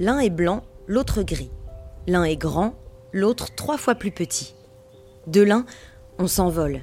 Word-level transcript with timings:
L'un 0.00 0.18
est 0.18 0.30
blanc, 0.30 0.62
l'autre 0.86 1.22
gris. 1.22 1.50
L'un 2.06 2.24
est 2.24 2.38
grand, 2.38 2.74
l'autre 3.12 3.54
trois 3.54 3.76
fois 3.76 3.94
plus 3.94 4.10
petit. 4.10 4.54
De 5.26 5.42
l'un, 5.42 5.66
on 6.18 6.26
s'envole. 6.26 6.80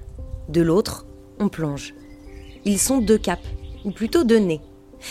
De 0.50 0.62
l'autre, 0.62 1.08
on 1.40 1.50
plonge. 1.50 1.96
Ils 2.64 2.78
sont 2.78 3.00
deux 3.00 3.18
caps, 3.18 3.42
ou 3.86 3.90
plutôt 3.90 4.24
deux 4.24 4.38
nez. 4.38 4.62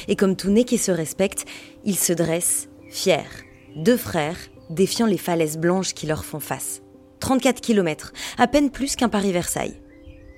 Et 0.07 0.15
comme 0.15 0.37
tout 0.37 0.51
nez 0.51 0.63
qui 0.63 0.79
se 0.79 0.93
respecte, 0.93 1.47
ils 1.85 1.99
se 1.99 2.13
dressent, 2.13 2.69
fiers. 2.91 3.45
Deux 3.75 3.97
frères, 3.97 4.39
défiant 4.71 5.07
les 5.07 5.19
falaises 5.19 5.59
blanches 5.59 5.93
qui 5.93 6.07
leur 6.07 6.25
font 6.25 6.39
face. 6.39 6.83
34 7.19 7.61
km, 7.61 8.13
à 8.39 8.47
peine 8.47 8.71
plus 8.71 8.95
qu'un 8.95 9.09
Paris-Versailles. 9.09 9.83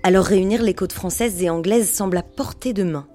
Alors 0.04 0.24
réunir 0.24 0.62
les 0.62 0.72
côtes 0.72 0.94
françaises 0.94 1.42
et 1.42 1.50
anglaises 1.50 1.90
semble 1.90 2.16
à 2.16 2.22
portée 2.22 2.72
de 2.72 2.84
main. 2.84 3.06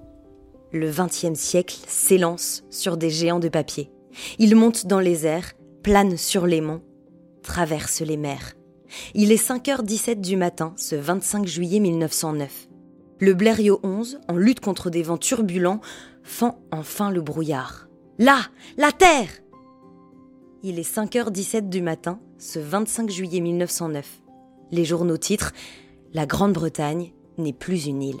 Le 0.70 0.92
XXe 0.92 1.34
siècle 1.34 1.78
s'élance 1.88 2.62
sur 2.70 2.96
des 2.96 3.10
géants 3.10 3.40
de 3.40 3.48
papier. 3.48 3.90
Ils 4.38 4.56
montent 4.56 4.86
dans 4.86 5.00
les 5.00 5.26
airs, 5.26 5.52
planent 5.82 6.16
sur 6.16 6.46
les 6.46 6.60
monts, 6.60 6.82
traversent 7.42 8.00
les 8.00 8.16
mers. 8.16 8.54
Il 9.14 9.32
est 9.32 9.48
5h17 9.48 10.20
du 10.20 10.36
matin, 10.36 10.72
ce 10.76 10.96
25 10.96 11.46
juillet 11.46 11.80
1909. 11.80 12.68
Le 13.20 13.34
Blériot 13.34 13.80
11, 13.82 14.20
en 14.28 14.36
lutte 14.36 14.60
contre 14.60 14.90
des 14.90 15.02
vents 15.02 15.18
turbulents, 15.18 15.80
fend 16.22 16.58
enfin 16.70 17.10
le 17.10 17.20
brouillard. 17.20 17.88
Là 18.18 18.38
La 18.76 18.92
Terre 18.92 19.28
Il 20.62 20.78
est 20.78 20.88
5h17 20.88 21.68
du 21.68 21.82
matin, 21.82 22.20
ce 22.38 22.58
25 22.58 23.10
juillet 23.10 23.40
1909. 23.40 24.22
Les 24.70 24.84
journaux 24.84 25.16
titrent 25.16 25.52
La 26.12 26.26
Grande-Bretagne 26.26 27.12
n'est 27.38 27.52
plus 27.52 27.86
une 27.86 28.02
île. 28.02 28.20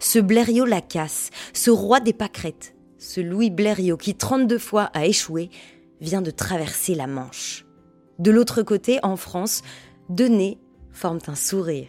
Ce 0.00 0.18
Blériot 0.18 0.66
la 0.66 0.80
casse, 0.80 1.30
ce 1.52 1.70
roi 1.70 2.00
des 2.00 2.12
pâquerettes, 2.12 2.74
ce 2.98 3.20
Louis 3.20 3.50
Blériot 3.50 3.96
qui 3.96 4.14
32 4.14 4.58
fois 4.58 4.90
a 4.92 5.06
échoué, 5.06 5.50
vient 6.00 6.22
de 6.22 6.30
traverser 6.30 6.94
la 6.94 7.06
Manche. 7.06 7.64
De 8.18 8.30
l'autre 8.30 8.62
côté, 8.62 8.98
en 9.04 9.16
France, 9.16 9.62
deux 10.08 10.28
nez 10.28 10.58
forment 10.90 11.20
un 11.28 11.36
sourire. 11.36 11.88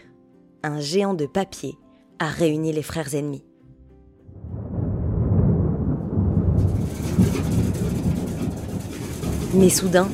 Un 0.63 0.80
géant 0.80 1.15
de 1.15 1.25
papier 1.25 1.75
a 2.19 2.27
réuni 2.27 2.71
les 2.71 2.83
frères 2.83 3.15
ennemis. 3.15 3.43
Mais 9.55 9.69
soudain, 9.69 10.09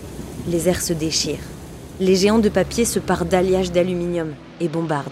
les 0.47 0.69
airs 0.69 0.81
se 0.81 0.93
déchirent. 0.93 1.39
Les 1.99 2.16
géants 2.16 2.39
de 2.39 2.47
papier 2.47 2.85
se 2.85 2.99
parent 2.99 3.25
d'alliages 3.25 3.71
d'aluminium 3.71 4.33
et 4.61 4.69
bombardent. 4.69 5.11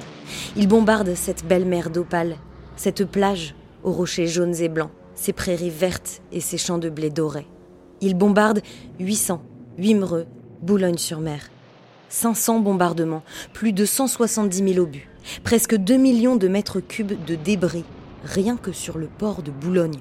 Ils 0.56 0.68
bombardent 0.68 1.16
cette 1.16 1.46
belle 1.46 1.66
mer 1.66 1.90
d'opale, 1.90 2.38
cette 2.78 3.04
plage 3.04 3.56
aux 3.84 3.92
rochers 3.92 4.28
jaunes 4.28 4.56
et 4.56 4.70
blancs, 4.70 4.92
ces 5.16 5.34
prairies 5.34 5.70
vertes 5.70 6.22
et 6.32 6.42
ces 6.42 6.58
champs 6.58 6.78
de 6.78 6.90
blé 6.90 7.10
doré. 7.10 7.48
Ils 8.02 8.16
bombardent 8.16 8.62
800, 9.00 9.42
Wimereux, 9.78 10.26
Boulogne-sur-Mer. 10.62 11.50
500 12.10 12.60
bombardements, 12.60 13.24
plus 13.54 13.74
de 13.74 13.86
170 13.86 14.74
000 14.74 14.80
obus, 14.80 15.10
presque 15.44 15.76
2 15.76 15.98
millions 15.98 16.36
de 16.36 16.48
mètres 16.48 16.80
cubes 16.80 17.24
de 17.26 17.36
débris, 17.36 17.86
rien 18.24 18.56
que 18.56 18.72
sur 18.72 18.98
le 18.98 19.08
port 19.08 19.42
de 19.42 19.52
Boulogne. 19.52 20.00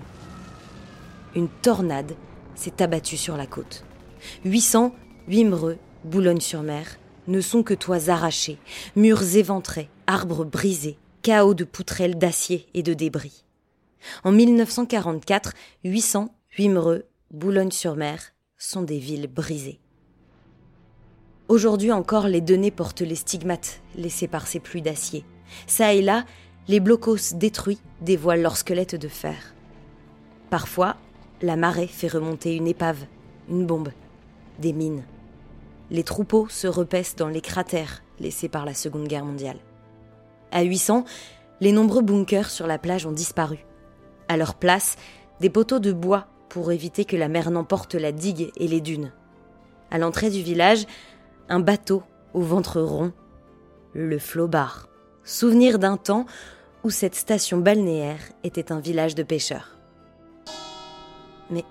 Une 1.34 1.48
tornade 1.48 2.12
s'est 2.54 2.82
abattue 2.82 3.16
sur 3.16 3.36
la 3.36 3.46
côte. 3.46 3.84
800, 4.44 4.94
Wimereux, 5.26 5.78
Boulogne-sur-Mer, 6.04 6.98
ne 7.28 7.40
sont 7.40 7.62
que 7.62 7.74
toits 7.74 8.10
arrachés, 8.10 8.58
murs 8.96 9.36
éventrés, 9.36 9.88
arbres 10.06 10.44
brisés, 10.44 10.98
chaos 11.22 11.54
de 11.54 11.64
poutrelles 11.64 12.18
d'acier 12.18 12.66
et 12.74 12.82
de 12.82 12.94
débris. 12.94 13.44
En 14.24 14.32
1944, 14.32 15.52
800, 15.84 16.34
Wimereux, 16.58 17.04
Boulogne-sur-Mer 17.30 18.32
sont 18.58 18.82
des 18.82 18.98
villes 18.98 19.26
brisées. 19.26 19.80
Aujourd'hui 21.48 21.92
encore, 21.92 22.28
les 22.28 22.40
données 22.40 22.70
portent 22.70 23.00
les 23.00 23.14
stigmates 23.14 23.80
laissés 23.94 24.28
par 24.28 24.46
ces 24.46 24.60
pluies 24.60 24.82
d'acier. 24.82 25.24
Ça 25.66 25.92
et 25.92 26.02
là, 26.02 26.24
les 26.68 26.80
blocos 26.80 27.34
détruits 27.34 27.80
dévoilent 28.00 28.42
leurs 28.42 28.56
squelettes 28.56 28.94
de 28.94 29.08
fer. 29.08 29.54
Parfois, 30.50 30.96
la 31.40 31.56
marée 31.56 31.88
fait 31.88 32.08
remonter 32.08 32.54
une 32.54 32.68
épave, 32.68 33.04
une 33.48 33.66
bombe, 33.66 33.90
des 34.60 34.72
mines. 34.72 35.04
Les 35.90 36.04
troupeaux 36.04 36.48
se 36.48 36.66
repaissent 36.66 37.16
dans 37.16 37.28
les 37.28 37.40
cratères 37.40 38.02
laissés 38.20 38.48
par 38.48 38.64
la 38.64 38.74
Seconde 38.74 39.08
Guerre 39.08 39.24
mondiale. 39.24 39.58
À 40.52 40.62
800, 40.62 41.04
les 41.60 41.72
nombreux 41.72 42.02
bunkers 42.02 42.50
sur 42.50 42.66
la 42.66 42.78
plage 42.78 43.06
ont 43.06 43.12
disparu. 43.12 43.58
À 44.32 44.38
leur 44.38 44.54
place, 44.54 44.96
des 45.40 45.50
poteaux 45.50 45.78
de 45.78 45.92
bois 45.92 46.26
pour 46.48 46.72
éviter 46.72 47.04
que 47.04 47.18
la 47.18 47.28
mer 47.28 47.50
n'emporte 47.50 47.94
la 47.94 48.12
digue 48.12 48.50
et 48.56 48.66
les 48.66 48.80
dunes. 48.80 49.12
À 49.90 49.98
l'entrée 49.98 50.30
du 50.30 50.42
village, 50.42 50.86
un 51.50 51.60
bateau 51.60 52.02
au 52.32 52.40
ventre 52.40 52.80
rond, 52.80 53.12
le 53.92 54.18
Flobar, 54.18 54.88
souvenir 55.22 55.78
d'un 55.78 55.98
temps 55.98 56.24
où 56.82 56.88
cette 56.88 57.14
station 57.14 57.58
balnéaire 57.58 58.20
était 58.42 58.72
un 58.72 58.80
village 58.80 59.14
de 59.14 59.22
pêcheurs. 59.22 59.76
Mais. 61.50 61.66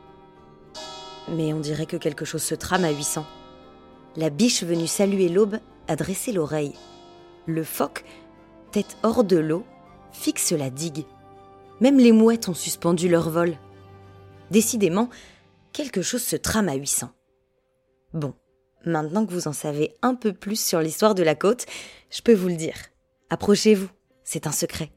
Mais 1.29 1.51
on 1.53 1.61
dirait 1.61 1.87
que 1.87 1.97
quelque 1.97 2.25
chose 2.25 2.43
se 2.43 2.53
trame 2.53 2.85
à 2.85 2.91
800. 2.91 3.25
La 4.17 4.29
biche 4.29 4.63
venue 4.63 4.85
saluer 4.85 5.29
l'aube 5.29 5.57
a 5.87 5.95
dressé 5.95 6.31
l'oreille. 6.31 6.75
Le 7.47 7.63
phoque, 7.63 8.05
tête 8.71 8.97
hors 9.01 9.23
de 9.23 9.37
l'eau, 9.37 9.65
fixe 10.11 10.51
la 10.51 10.69
digue. 10.69 11.07
Même 11.81 11.97
les 11.97 12.11
mouettes 12.11 12.47
ont 12.47 12.53
suspendu 12.53 13.09
leur 13.09 13.29
vol. 13.29 13.57
Décidément, 14.51 15.09
quelque 15.73 16.03
chose 16.03 16.21
se 16.21 16.35
trame 16.35 16.69
à 16.69 16.75
800. 16.75 17.09
Bon, 18.13 18.35
maintenant 18.85 19.25
que 19.25 19.33
vous 19.33 19.47
en 19.47 19.53
savez 19.53 19.95
un 20.03 20.13
peu 20.13 20.31
plus 20.31 20.63
sur 20.63 20.79
l'histoire 20.79 21.15
de 21.15 21.23
la 21.23 21.35
côte, 21.35 21.65
je 22.11 22.21
peux 22.21 22.35
vous 22.35 22.49
le 22.49 22.55
dire. 22.55 22.77
Approchez-vous, 23.31 23.89
c'est 24.23 24.45
un 24.45 24.51
secret. 24.51 24.91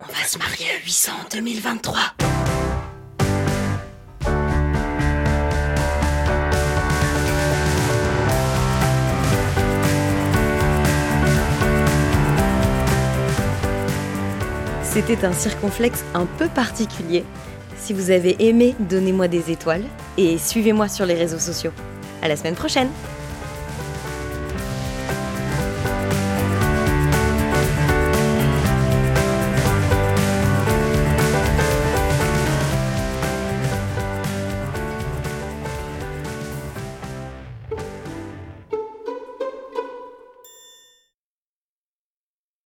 On 0.00 0.06
va 0.06 0.24
se 0.26 0.38
marier 0.38 0.66
à 0.70 0.84
800 0.84 1.12
en 1.12 1.28
2023. 1.30 1.98
C'était 15.00 15.24
un 15.24 15.32
circonflexe 15.32 16.04
un 16.12 16.26
peu 16.26 16.46
particulier. 16.46 17.24
Si 17.78 17.94
vous 17.94 18.10
avez 18.10 18.36
aimé, 18.46 18.74
donnez-moi 18.80 19.28
des 19.28 19.50
étoiles 19.50 19.84
et 20.18 20.36
suivez-moi 20.36 20.88
sur 20.88 21.06
les 21.06 21.14
réseaux 21.14 21.38
sociaux. 21.38 21.72
À 22.20 22.28
la 22.28 22.36
semaine 22.36 22.54
prochaine! 22.54 22.90